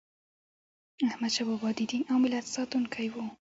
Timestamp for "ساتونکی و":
2.55-3.15